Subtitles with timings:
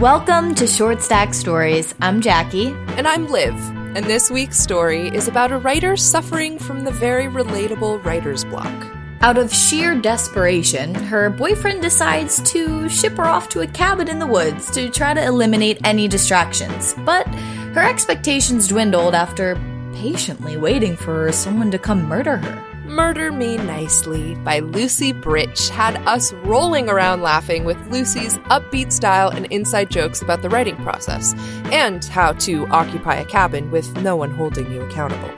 [0.00, 1.94] Welcome to Short Stack Stories.
[2.00, 2.68] I'm Jackie.
[2.96, 3.54] And I'm Liv.
[3.94, 8.72] And this week's story is about a writer suffering from the very relatable writer's block.
[9.20, 14.18] Out of sheer desperation, her boyfriend decides to ship her off to a cabin in
[14.18, 16.94] the woods to try to eliminate any distractions.
[17.04, 17.26] But
[17.74, 19.56] her expectations dwindled after
[19.96, 22.69] patiently waiting for someone to come murder her.
[22.90, 29.28] Murder Me Nicely by Lucie Britsch had us rolling around laughing with Lucie's upbeat style
[29.28, 31.32] and inside jokes about the writing process,
[31.66, 35.30] and how to occupy a cabin with no one holding you accountable.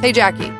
[0.00, 0.52] Hey, Jackie,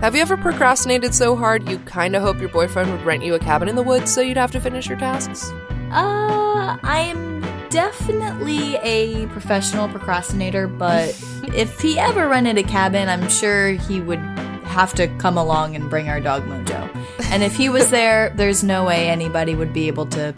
[0.00, 3.38] have you ever procrastinated so hard you kinda hope your boyfriend would rent you a
[3.38, 5.52] cabin in the woods so you'd have to finish your tasks?
[5.92, 11.10] Uh, I'm definitely a professional procrastinator, but
[11.54, 14.31] if he ever rented a cabin, I'm sure he would
[14.72, 16.88] have to come along and bring our dog Mojo.
[17.30, 20.34] And if he was there, there's no way anybody would be able to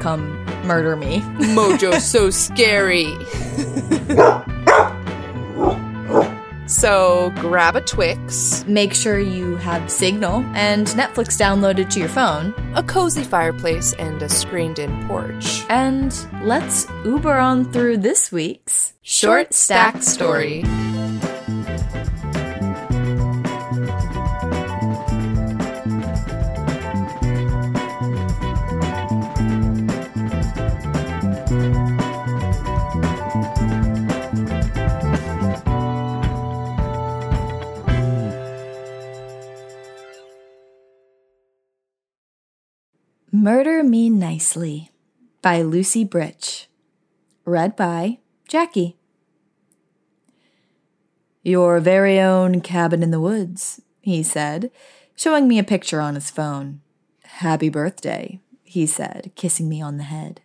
[0.00, 1.20] come murder me.
[1.56, 3.14] Mojo's so scary.
[6.66, 12.54] so grab a Twix, Make sure you have Signal and Netflix downloaded to your phone,
[12.74, 15.64] a cozy fireplace, and a screened in porch.
[15.70, 20.62] and let's Uber on through this week's Short Stack Story.
[43.40, 44.90] Murder Me Nicely
[45.42, 46.66] by Lucie Britsch.
[47.44, 48.96] Read by Jackie.
[51.44, 54.72] Your very own cabin in the woods, he said,
[55.14, 56.80] showing me a picture on his phone.
[57.22, 60.40] Happy birthday, he said, kissing me on the head.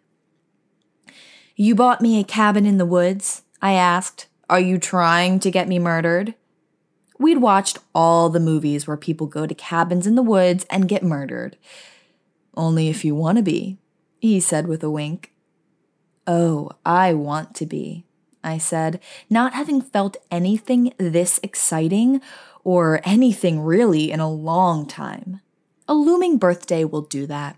[1.56, 3.42] You bought me a cabin in the woods?
[3.60, 4.28] I asked.
[4.52, 6.36] Are you trying to get me murdered?
[7.18, 11.02] We'd watched all the movies where people go to cabins in the woods and get
[11.02, 11.58] murdered.
[12.56, 13.78] Only if you want to be,
[14.20, 15.34] he said with a wink.
[16.26, 18.06] Oh, I want to be,
[18.44, 19.00] I said,
[19.30, 22.22] not having felt anything this exciting
[22.64, 25.42] or anything really in a long time.
[25.88, 27.58] A looming birthday will do that.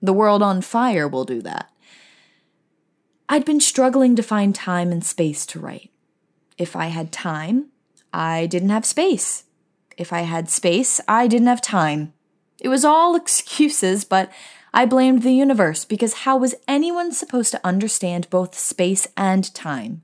[0.00, 1.70] The world on fire will do that.
[3.28, 5.90] I'd been struggling to find time and space to write.
[6.58, 7.68] If I had time,
[8.12, 9.44] I didn't have space.
[9.96, 12.12] If I had space, I didn't have time.
[12.62, 14.30] It was all excuses, but
[14.72, 20.02] I blamed the universe because how was anyone supposed to understand both space and time?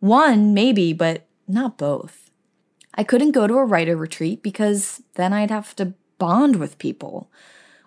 [0.00, 2.30] One, maybe, but not both.
[2.94, 7.30] I couldn't go to a writer retreat because then I'd have to bond with people,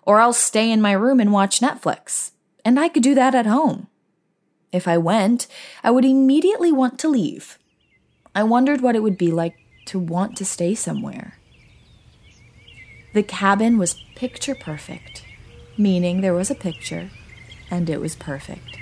[0.02, 2.30] or else stay in my room and watch Netflix.
[2.64, 3.88] And I could do that at home.
[4.72, 5.46] If I went,
[5.82, 7.58] I would immediately want to leave.
[8.34, 11.38] I wondered what it would be like to want to stay somewhere.
[13.14, 15.24] The cabin was picture perfect,
[15.78, 17.10] meaning there was a picture
[17.70, 18.76] and it was perfect.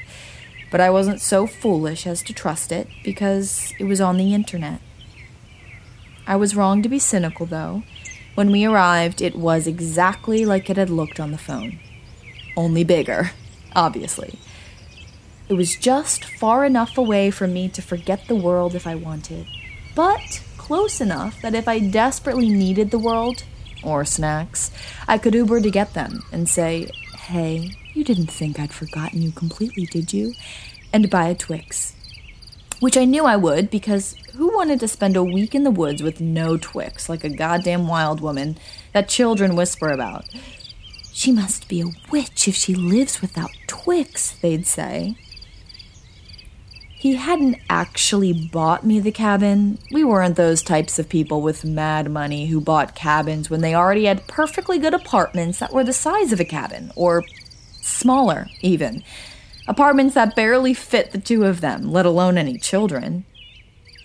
[0.71, 4.81] But I wasn't so foolish as to trust it because it was on the internet.
[6.27, 7.83] I was wrong to be cynical, though.
[8.35, 11.79] When we arrived, it was exactly like it had looked on the phone.
[12.57, 13.33] Only bigger,
[13.77, 14.39] obviously.
[15.51, 19.47] It was just far enough away from me to forget the world if I wanted,
[19.95, 23.45] but close enough that if I desperately needed the world,
[23.83, 24.71] or snacks,
[25.09, 29.33] I could Uber to get them and say, Hey, you didn't think I'd forgotten you
[29.33, 30.35] completely, did you?
[30.93, 31.95] And buy a Twix.
[32.81, 36.03] Which I knew I would because who wanted to spend a week in the woods
[36.03, 38.57] with no Twix like a goddamn wild woman
[38.93, 40.25] that children whisper about?
[41.13, 45.17] She must be a witch if she lives without Twix, they'd say.
[47.03, 49.81] He hadn't actually bought me the cabin.
[49.91, 54.05] We weren't those types of people with mad money who bought cabins when they already
[54.05, 57.25] had perfectly good apartments that were the size of a cabin, or
[57.81, 59.03] smaller, even.
[59.67, 63.25] Apartments that barely fit the two of them, let alone any children.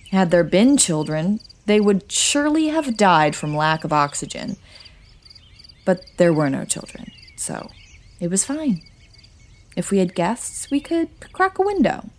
[0.09, 4.57] Had there been children, they would surely have died from lack of oxygen.
[5.85, 7.69] But there were no children, so
[8.19, 8.81] it was fine.
[9.75, 12.09] If we had guests, we could crack a window.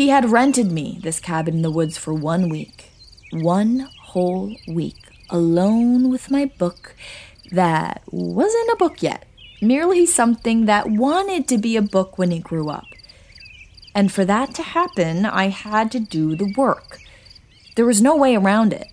[0.00, 2.90] He had rented me this cabin in the woods for one week.
[3.32, 4.96] One whole week,
[5.28, 6.94] alone with my book
[7.52, 9.26] that wasn't a book yet,
[9.60, 12.86] merely something that wanted to be a book when it grew up.
[13.94, 16.98] And for that to happen, I had to do the work.
[17.76, 18.88] There was no way around it.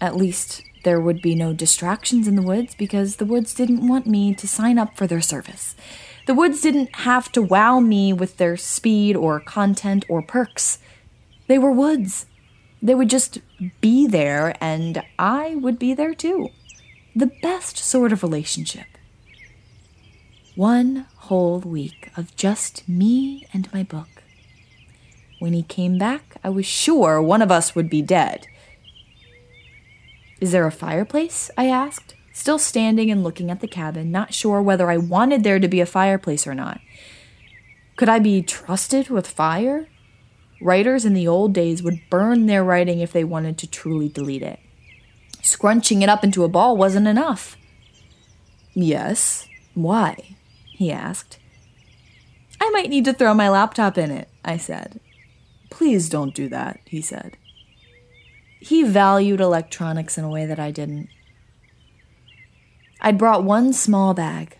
[0.00, 4.06] At least, there would be no distractions in the woods because the woods didn't want
[4.06, 5.76] me to sign up for their service.
[6.26, 10.78] The woods didn't have to wow me with their speed or content or perks.
[11.48, 12.26] They were woods.
[12.80, 13.38] They would just
[13.80, 16.48] be there, and I would be there too.
[17.14, 18.86] The best sort of relationship.
[20.54, 24.08] One whole week of just me and my book.
[25.38, 28.46] When he came back, I was sure one of us would be dead.
[30.40, 31.50] Is there a fireplace?
[31.56, 35.58] I asked, still standing and looking at the cabin, not sure whether I wanted there
[35.58, 36.80] to be a fireplace or not.
[37.96, 39.88] Could I be trusted with fire?
[40.60, 44.42] Writers in the old days would burn their writing if they wanted to truly delete
[44.42, 44.60] it.
[45.42, 47.56] Scrunching it up into a ball wasn't enough.
[48.74, 49.48] Yes.
[49.74, 50.36] Why?
[50.66, 51.38] he asked.
[52.60, 55.00] I might need to throw my laptop in it, I said.
[55.68, 57.36] Please don't do that, he said.
[58.60, 61.08] He valued electronics in a way that I didn't.
[63.04, 64.56] I'd brought one small bag.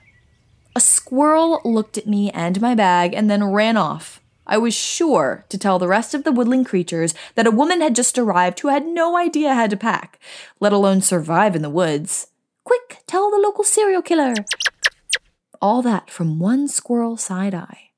[0.75, 4.21] A squirrel looked at me and my bag and then ran off.
[4.47, 7.95] I was sure to tell the rest of the woodland creatures that a woman had
[7.95, 10.19] just arrived who had no idea how to pack,
[10.59, 12.27] let alone survive in the woods.
[12.65, 14.35] Quick, tell the local serial killer.
[15.61, 17.91] All that from one squirrel side eye.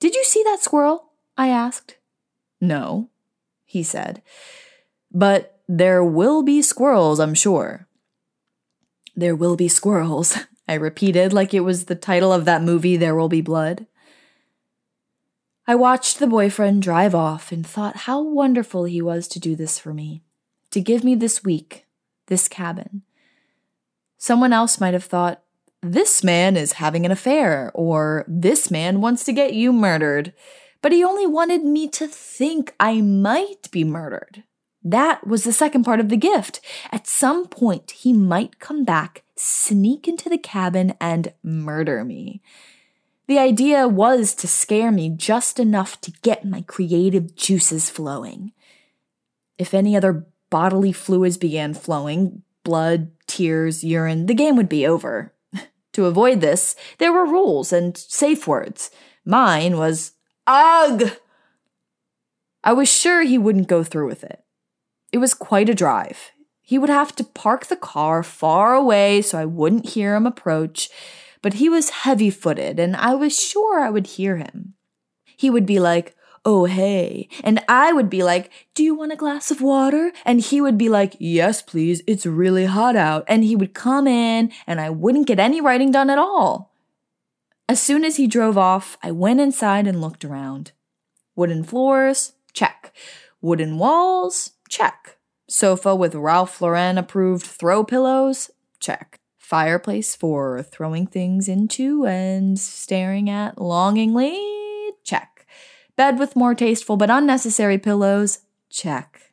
[0.00, 1.12] Did you see that squirrel?
[1.36, 1.96] I asked.
[2.60, 3.10] No,
[3.64, 4.22] he said.
[5.12, 7.86] But there will be squirrels, I'm sure.
[9.14, 10.36] There will be squirrels,
[10.68, 13.86] I repeated like it was the title of that movie, There Will Be Blood.
[15.66, 19.78] I watched the boyfriend drive off and thought how wonderful he was to do this
[19.78, 20.22] for me,
[20.70, 21.86] to give me this week,
[22.26, 23.02] this cabin.
[24.16, 25.42] Someone else might have thought,
[25.82, 30.34] this man is having an affair, or this man wants to get you murdered
[30.82, 34.44] but he only wanted me to think I might be murdered.
[34.82, 36.60] That was the second part of the gift.
[36.90, 42.40] At some point, he might come back, sneak into the cabin, and murder me.
[43.26, 48.52] The idea was to scare me just enough to get my creative juices flowing.
[49.58, 55.32] If any other bodily fluids began flowing blood, tears, urine the game would be over.
[55.92, 58.90] to avoid this, there were rules and safe words.
[59.24, 60.12] Mine was
[60.46, 61.12] Ugh!
[62.64, 64.42] I was sure he wouldn't go through with it.
[65.12, 66.30] It was quite a drive.
[66.62, 70.88] He would have to park the car far away so I wouldn't hear him approach,
[71.42, 74.74] but he was heavy footed and I was sure I would hear him.
[75.36, 77.28] He would be like, Oh, hey.
[77.44, 80.12] And I would be like, Do you want a glass of water?
[80.24, 82.02] And he would be like, Yes, please.
[82.06, 83.24] It's really hot out.
[83.26, 86.72] And he would come in and I wouldn't get any writing done at all.
[87.68, 90.72] As soon as he drove off, I went inside and looked around.
[91.36, 92.32] Wooden floors?
[92.52, 92.92] Check.
[93.40, 94.52] Wooden walls?
[94.70, 95.18] Check.
[95.48, 98.50] Sofa with Ralph Lauren approved throw pillows?
[98.78, 99.18] Check.
[99.36, 104.40] Fireplace for throwing things into and staring at longingly?
[105.02, 105.44] Check.
[105.96, 108.42] Bed with more tasteful but unnecessary pillows?
[108.70, 109.32] Check.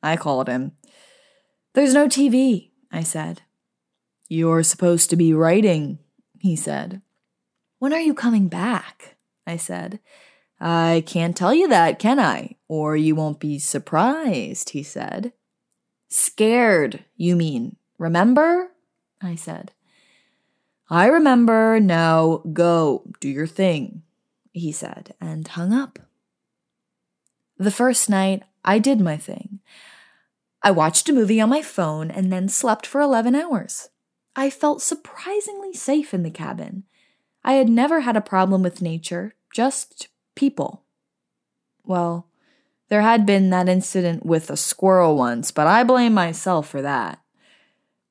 [0.00, 0.72] I called him.
[1.74, 3.42] There's no TV, I said.
[4.28, 5.98] You're supposed to be writing,
[6.38, 7.02] he said.
[7.80, 9.16] When are you coming back?
[9.44, 9.98] I said.
[10.64, 12.54] I can't tell you that, can I?
[12.68, 15.32] Or you won't be surprised, he said.
[16.08, 18.70] Scared, you mean, remember?
[19.20, 19.72] I said.
[20.88, 24.02] I remember, now go, do your thing,
[24.52, 25.98] he said, and hung up.
[27.58, 29.58] The first night, I did my thing.
[30.62, 33.88] I watched a movie on my phone and then slept for 11 hours.
[34.36, 36.84] I felt surprisingly safe in the cabin.
[37.42, 40.82] I had never had a problem with nature, just people.
[41.84, 42.28] Well,
[42.88, 47.20] there had been that incident with a squirrel once, but I blame myself for that.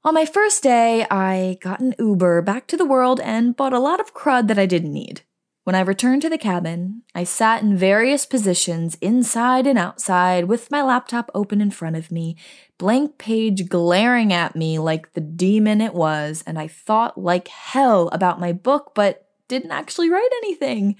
[0.04, 3.80] On my first day, I got an Uber back to the world and bought a
[3.80, 5.22] lot of crud that I didn't need.
[5.64, 10.72] When I returned to the cabin, I sat in various positions inside and outside with
[10.72, 12.36] my laptop open in front of me,
[12.80, 18.10] blank page glaring at me like the demon it was, and I thought like hell
[18.12, 20.96] about my book, but didn't actually write anything.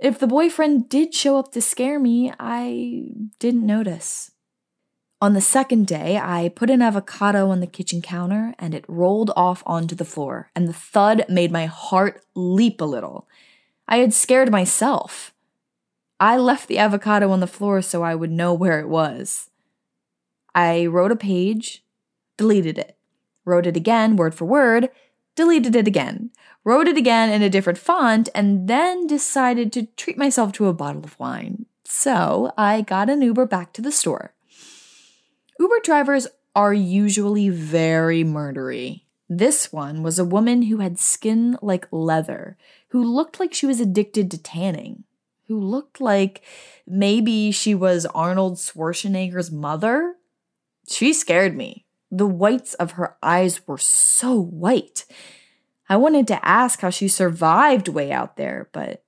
[0.00, 4.30] If the boyfriend did show up to scare me, I didn't notice.
[5.20, 9.30] On the second day, I put an avocado on the kitchen counter and it rolled
[9.36, 13.28] off onto the floor, and the thud made my heart leap a little.
[13.86, 15.34] I had scared myself.
[16.18, 19.50] I left the avocado on the floor so I would know where it was.
[20.54, 21.84] I wrote a page,
[22.38, 22.96] deleted it,
[23.44, 24.88] wrote it again, word for word,
[25.40, 26.30] deleted it again,
[26.64, 30.74] wrote it again in a different font, and then decided to treat myself to a
[30.74, 31.64] bottle of wine.
[31.84, 34.34] So I got an Uber back to the store.
[35.58, 39.02] Uber drivers are usually very murdery.
[39.30, 43.80] This one was a woman who had skin like leather, who looked like she was
[43.80, 45.04] addicted to tanning,
[45.48, 46.42] who looked like
[46.86, 50.16] maybe she was Arnold Schwarzenegger's mother.
[50.86, 51.86] She scared me.
[52.10, 55.04] The whites of her eyes were so white.
[55.88, 59.04] I wanted to ask how she survived way out there, but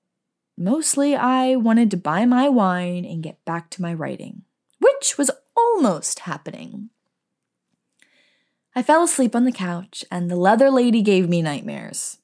[0.57, 4.43] mostly I wanted to buy my wine and get back to my writing,
[4.79, 6.91] which was almost happening.
[8.75, 12.19] I fell asleep on the couch, and the leather lady gave me nightmares.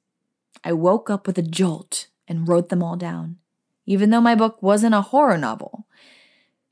[0.64, 3.38] I woke up with a jolt and wrote them all down,
[3.84, 5.86] even though my book wasn't a horror novel.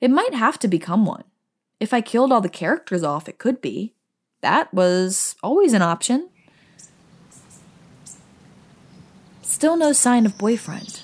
[0.01, 1.25] It might have to become one.
[1.79, 3.95] If I killed all the characters off, it could be.
[4.41, 6.29] That was always an option.
[9.43, 11.01] Still no sign of boyfriend.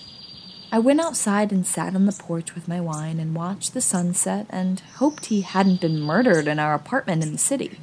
[0.70, 4.46] I went outside and sat on the porch with my wine and watched the sunset
[4.48, 7.78] and hoped he hadn't been murdered in our apartment in the city.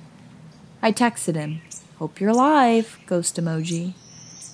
[0.82, 1.62] I texted him,
[1.98, 3.94] Hope you're alive, ghost emoji.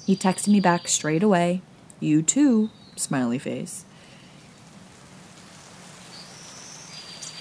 [0.05, 1.61] He texted me back straight away,
[1.99, 3.85] You too, smiley face.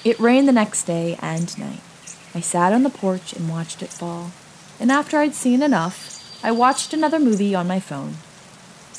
[0.04, 1.80] It rained the next day and night.
[2.34, 4.32] I sat on the porch and watched it fall.
[4.80, 8.14] And after I'd seen enough, I watched another movie on my phone.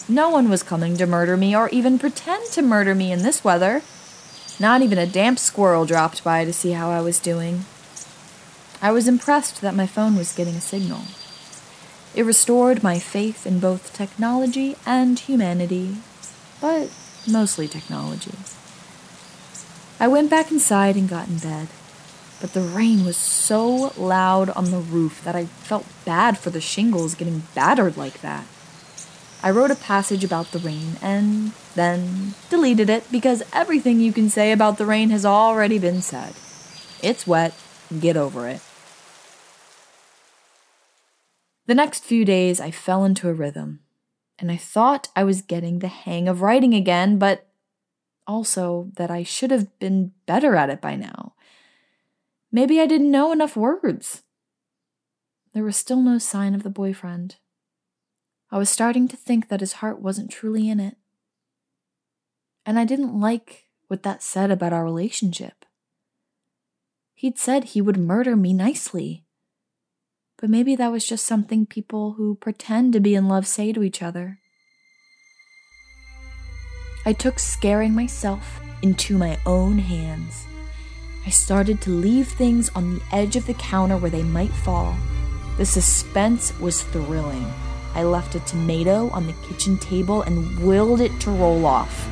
[0.07, 3.43] No one was coming to murder me or even pretend to murder me in this
[3.43, 3.81] weather.
[4.59, 7.65] Not even a damp squirrel dropped by to see how I was doing.
[8.81, 11.01] I was impressed that my phone was getting a signal.
[12.13, 15.97] It restored my faith in both technology and humanity,
[16.61, 16.89] but
[17.27, 18.35] mostly technology.
[19.99, 21.67] I went back inside and got in bed,
[22.41, 26.61] but the rain was so loud on the roof that I felt bad for the
[26.61, 28.45] shingles getting battered like that.
[29.43, 34.29] I wrote a passage about the rain and then deleted it because everything you can
[34.29, 36.33] say about the rain has already been said.
[37.03, 37.53] It's wet,
[37.99, 38.61] get over it.
[41.67, 43.81] The next few days, I fell into a rhythm,
[44.39, 47.47] and I thought I was getting the hang of writing again, but
[48.27, 51.34] also that I should have been better at it by now.
[52.55, 54.24] Maybe I didn't know enough words.
[55.53, 57.35] There was still no sign of the boyfriend.
[58.50, 60.95] I was starting to think that his heart wasn't truly in it.
[62.65, 65.65] And I didn't like what that said about our relationship.
[67.13, 69.25] He'd said he would murder me nicely.
[70.38, 73.83] But maybe that was just something people who pretend to be in love say to
[73.83, 74.39] each other.
[77.05, 80.45] I took scaring myself into my own hands.
[81.25, 84.96] I started to leave things on the edge of the counter where they might fall.
[85.58, 87.51] The suspense was thrilling.
[87.96, 92.08] I left a tomato on the kitchen table and willed it to roll off.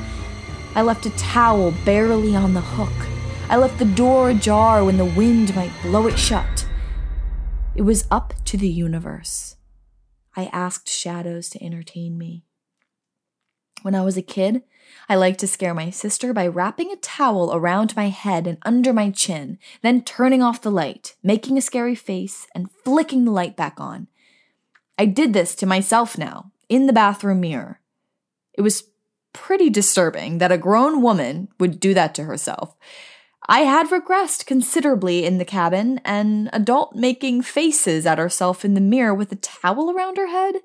[0.75, 3.07] I left a towel barely on the hook.
[3.49, 6.65] I left the door ajar when the wind might blow it shut.
[7.75, 9.57] It was up to the universe.
[10.35, 12.45] I asked shadows to entertain me.
[13.83, 14.63] When I was a kid,
[15.09, 18.93] I liked to scare my sister by wrapping a towel around my head and under
[18.93, 23.55] my chin, then turning off the light, making a scary face, and flicking the light
[23.55, 24.07] back on.
[24.97, 27.79] I did this to myself now, in the bathroom mirror.
[28.53, 28.89] It was
[29.33, 32.75] pretty disturbing that a grown woman would do that to herself.
[33.47, 38.81] I had regressed considerably in the cabin, an adult making faces at herself in the
[38.81, 40.55] mirror with a towel around her head.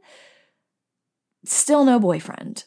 [1.44, 2.64] Still no boyfriend.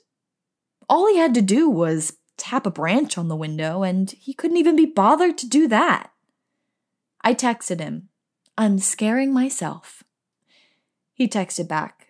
[0.91, 4.57] All he had to do was tap a branch on the window, and he couldn't
[4.57, 6.11] even be bothered to do that.
[7.21, 8.09] I texted him,
[8.57, 10.03] I'm scaring myself.
[11.13, 12.07] He texted back,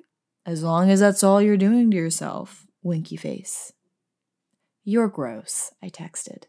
[0.48, 3.72] As long as that's all you're doing to yourself, winky face.
[4.84, 6.46] You're gross, I texted.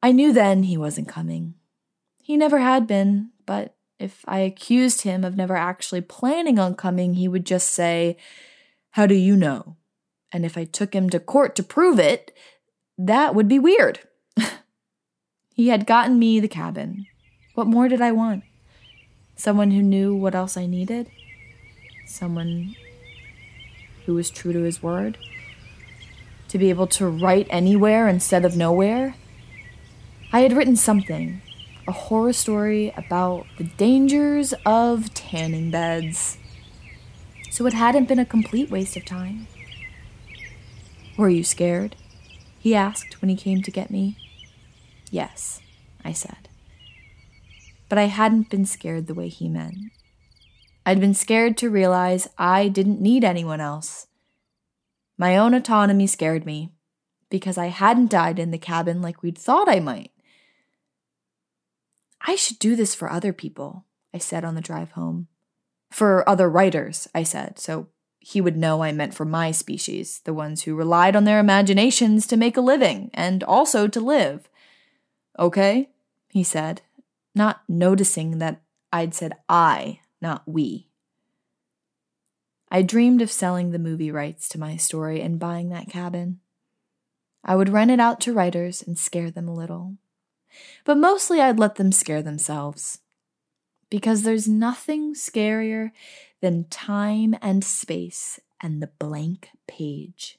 [0.00, 1.54] I knew then he wasn't coming.
[2.20, 7.14] He never had been, but if I accused him of never actually planning on coming,
[7.14, 8.16] he would just say,
[8.96, 9.76] How do you know?
[10.32, 12.34] And if I took him to court to prove it,
[12.96, 14.00] that would be weird.
[15.54, 17.04] he had gotten me the cabin.
[17.54, 18.44] What more did I want?
[19.34, 21.10] Someone who knew what else I needed?
[22.06, 22.74] Someone
[24.06, 25.18] who was true to his word?
[26.48, 29.14] To be able to write anywhere instead of nowhere?
[30.32, 31.42] I had written something,
[31.86, 36.38] a horror story about the dangers of tanning beds.
[37.56, 39.46] So it hadn't been a complete waste of time.
[41.16, 41.96] Were you scared?
[42.58, 44.18] He asked when he came to get me.
[45.10, 45.62] Yes,
[46.04, 46.50] I said.
[47.88, 49.90] But I hadn't been scared the way he meant.
[50.84, 54.06] I'd been scared to realize I didn't need anyone else.
[55.16, 56.74] My own autonomy scared me
[57.30, 60.10] because I hadn't died in the cabin like we'd thought I might.
[62.20, 65.28] I should do this for other people, I said on the drive home.
[65.96, 67.88] For other writers, I said, so
[68.18, 72.26] he would know I meant for my species, the ones who relied on their imaginations
[72.26, 74.50] to make a living and also to live.
[75.38, 75.88] Okay,
[76.28, 76.82] he said,
[77.34, 78.60] not noticing that
[78.92, 80.90] I'd said I, not we.
[82.70, 86.40] I dreamed of selling the movie rights to my story and buying that cabin.
[87.42, 89.96] I would rent it out to writers and scare them a little.
[90.84, 92.98] But mostly I'd let them scare themselves.
[93.90, 95.90] Because there's nothing scarier
[96.40, 100.38] than time and space and the blank page.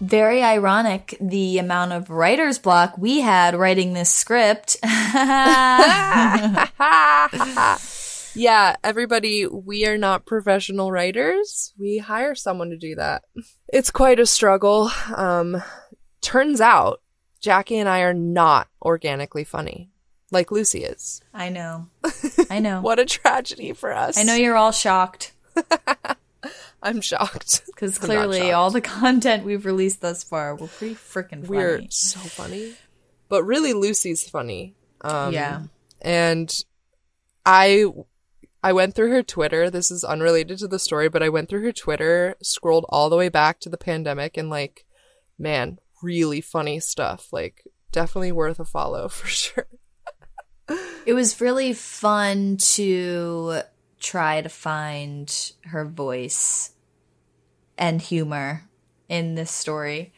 [0.00, 4.76] Very ironic the amount of writer's block we had writing this script.
[4.82, 6.66] yeah,
[8.82, 11.74] everybody, we are not professional writers.
[11.78, 13.24] We hire someone to do that.
[13.68, 14.90] It's quite a struggle.
[15.14, 15.62] Um,
[16.22, 17.02] turns out
[17.40, 19.90] Jackie and I are not organically funny
[20.30, 21.20] like Lucie is.
[21.34, 21.88] I know.
[22.50, 22.80] I know.
[22.80, 24.18] what a tragedy for us.
[24.18, 25.32] I know you're all shocked.
[26.82, 27.62] I'm shocked.
[27.70, 31.48] Because clearly, all the content we've released thus far, we're pretty freaking funny.
[31.48, 32.74] We're so funny.
[33.30, 34.74] But really, Lucie's funny.
[35.00, 35.62] Um, yeah.
[36.02, 36.54] And
[37.44, 37.86] I.
[38.62, 39.70] I went through her Twitter.
[39.70, 43.16] This is unrelated to the story, but I went through her Twitter, scrolled all the
[43.16, 44.84] way back to the pandemic, and like,
[45.38, 47.32] man, really funny stuff.
[47.32, 49.66] Like, definitely worth a follow for sure.
[51.06, 53.62] it was really fun to
[54.00, 56.72] try to find her voice
[57.78, 58.64] and humor
[59.08, 60.12] in this story.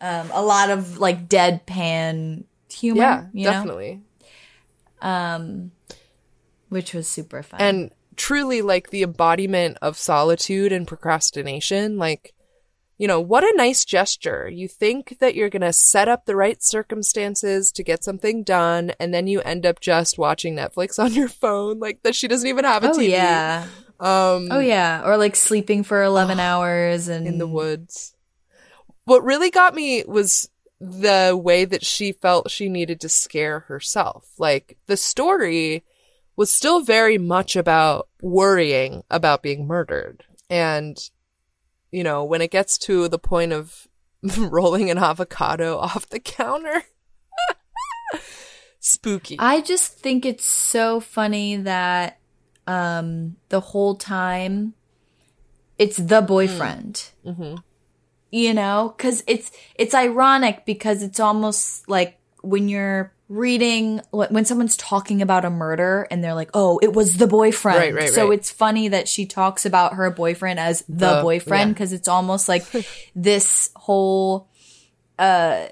[0.00, 3.30] Um, a lot of like deadpan humor.
[3.34, 4.00] Yeah, definitely.
[5.02, 5.08] Know?
[5.08, 5.72] Um,
[6.68, 7.60] which was super fun.
[7.60, 11.98] And truly like the embodiment of solitude and procrastination.
[11.98, 12.32] Like,
[13.00, 14.46] you know, what a nice gesture.
[14.46, 18.92] You think that you're going to set up the right circumstances to get something done,
[19.00, 22.46] and then you end up just watching Netflix on your phone, like that she doesn't
[22.46, 23.08] even have a oh, TV.
[23.08, 23.66] Yeah.
[24.00, 25.00] Um, oh, yeah.
[25.02, 28.14] Or like sleeping for 11 oh, hours and in the woods.
[29.04, 34.28] What really got me was the way that she felt she needed to scare herself.
[34.36, 35.84] Like the story
[36.36, 40.22] was still very much about worrying about being murdered.
[40.50, 40.98] And
[41.90, 43.88] you know, when it gets to the point of
[44.38, 46.84] rolling an avocado off the counter.
[48.80, 49.36] Spooky.
[49.38, 52.18] I just think it's so funny that
[52.66, 54.74] um the whole time
[55.78, 57.10] it's the boyfriend.
[57.24, 57.36] Mm.
[57.36, 57.54] Mm-hmm.
[58.30, 64.76] You know, cuz it's it's ironic because it's almost like when you're reading when someone's
[64.76, 68.28] talking about a murder and they're like, "Oh, it was the boyfriend." Right, right, so
[68.28, 68.38] right.
[68.38, 71.98] it's funny that she talks about her boyfriend as the, the boyfriend because yeah.
[71.98, 72.64] it's almost like
[73.14, 74.48] this whole
[75.18, 75.68] uh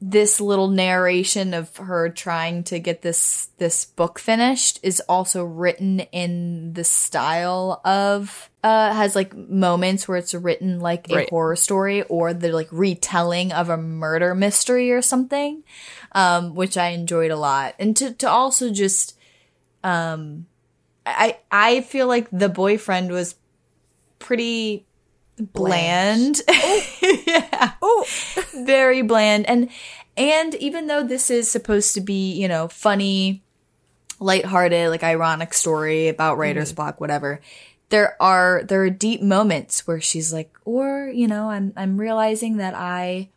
[0.00, 6.00] this little narration of her trying to get this this book finished is also written
[6.12, 11.30] in the style of uh has like moments where it's written like a Right.
[11.30, 15.62] horror story or the like retelling of a murder mystery or something
[16.12, 19.18] um which I enjoyed a lot and to to also just
[19.82, 20.46] um
[21.06, 23.34] I I feel like the boyfriend was
[24.18, 24.86] pretty
[25.38, 26.40] bland.
[26.48, 26.82] Oh.
[27.26, 27.72] yeah.
[27.82, 28.06] Oh,
[28.54, 29.46] Very bland.
[29.48, 29.70] And
[30.16, 33.42] and even though this is supposed to be, you know, funny,
[34.20, 36.76] lighthearted, like ironic story about writer's mm-hmm.
[36.76, 37.40] block, whatever,
[37.88, 42.58] there are there are deep moments where she's like, or, you know, I'm I'm realizing
[42.58, 43.30] that I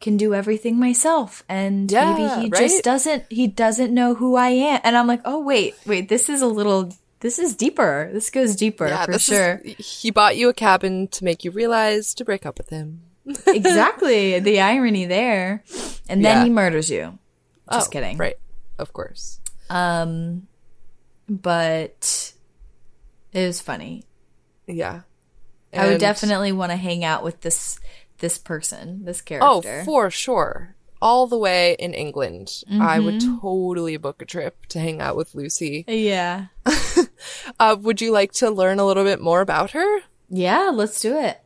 [0.00, 2.60] can do everything myself and Yeah, maybe he right?
[2.60, 4.80] just doesn't he doesn't know who I am.
[4.84, 8.10] And I'm like, "Oh wait, wait, this is a little this is deeper.
[8.12, 10.02] This goes deeper yeah, for sure." is.
[10.02, 13.02] He bought you a cabin to make you realize to break up with him.
[13.48, 15.64] exactly the irony there
[16.08, 16.44] and then Yeah.
[16.44, 17.18] he murders you
[17.72, 18.36] just Oh, kidding Right,
[18.78, 19.40] of course.
[19.68, 20.46] um
[21.28, 22.32] but
[23.32, 24.04] it was funny
[24.68, 25.00] Yeah.
[25.74, 27.80] i would definitely want to hang out with this
[28.18, 29.48] this person this character.
[29.80, 30.75] Oh, for sure.
[31.02, 33.40] All the way in England, I would Mm-hmm.
[33.40, 35.84] totally book a trip to hang out with Lucie.
[35.86, 36.46] yeah
[37.60, 40.00] Uh, would you like to learn a little bit more about her?
[40.28, 41.40] yeah let's do it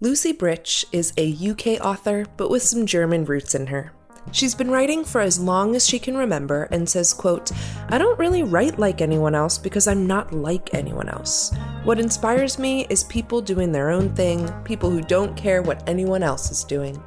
[0.00, 3.92] Lucie Britsch is a UK author, but with some German roots in her.
[4.32, 7.50] She's been writing for as long as she can remember and says, quote,
[7.88, 11.52] I don't really write like anyone else because I'm not like anyone else.
[11.84, 16.22] What inspires me is people doing their own thing, people who don't care what anyone
[16.22, 17.02] else is doing.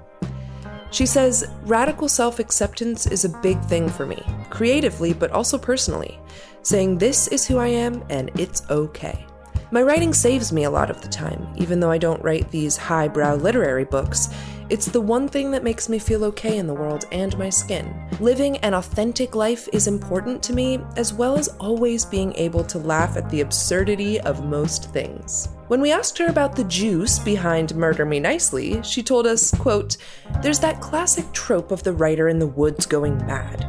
[0.93, 6.19] She says, Radical self acceptance is a big thing for me, creatively, but also personally,
[6.61, 9.25] saying this is who I am and it's okay.
[9.71, 12.77] My writing saves me a lot of the time, even though I don't write these
[12.77, 14.29] highbrow literary books.
[14.69, 17.93] It's the one thing that makes me feel okay in the world and my skin.
[18.19, 22.77] Living an authentic life is important to me, as well as always being able to
[22.79, 25.49] laugh at the absurdity of most things.
[25.67, 29.97] When we asked her about the juice behind Murder Me Nicely, she told us, quote,
[30.41, 33.65] There's that classic trope of the writer in the woods going mad.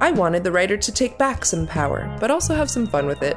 [0.00, 3.22] I wanted the writer to take back some power, but also have some fun with
[3.22, 3.36] it.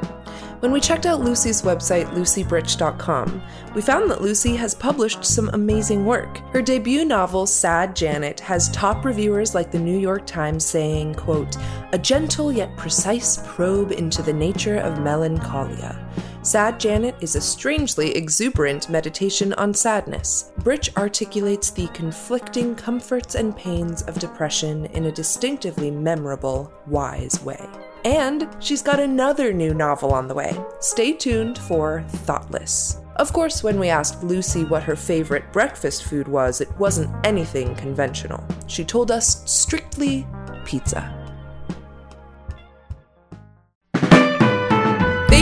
[0.60, 3.42] When we checked out Lucie's website, luciebritsch.com,
[3.76, 6.40] we found that Lucie has published some amazing work.
[6.52, 11.56] Her debut novel, Sad Janet, has top reviewers like the New York Times saying, quote,
[11.94, 15.98] a gentle yet precise probe into the nature of melancholia.
[16.42, 20.54] Sad Janet is a strangely exuberant meditation on sadness.
[20.60, 27.68] Britsch articulates the conflicting comforts and pains of depression in a distinctively memorable, wise way.
[28.06, 30.58] And she's got another new novel on the way.
[30.80, 33.02] Stay tuned for Thoughtless.
[33.18, 37.76] Of course, when we asked Lucie what her favorite breakfast food was, it wasn't anything
[37.76, 38.42] conventional.
[38.68, 40.26] She told us strictly
[40.64, 41.19] pizza.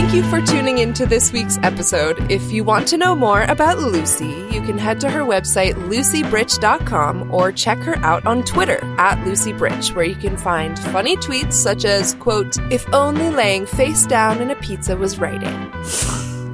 [0.08, 2.32] Thank you for tuning in to this week's episode.
[2.32, 7.30] If you want to know more about Lucie, you can head to her website, luciebritsch.com,
[7.30, 11.84] or check her out on Twitter at luciebritsch, where you can find funny tweets such
[11.84, 15.70] as, quote, if only laying face down in a pizza was writing.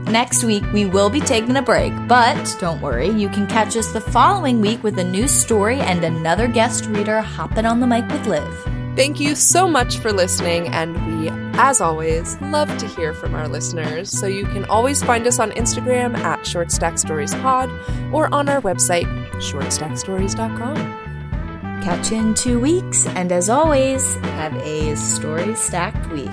[0.06, 3.92] Next week, we will be taking a break, but don't worry, you can catch us
[3.92, 8.08] the following week with a new story and another guest reader hopping on the mic
[8.08, 8.52] with Liv.
[8.96, 13.48] Thank you so much for listening, and we, as always, love to hear from our
[13.48, 14.10] listeners.
[14.10, 20.76] So you can always find us on Instagram at ShortStackStoriesPod or on our website, shortstackstories.com.
[21.82, 26.30] Catch you in two weeks, and as always, have a story stacked week.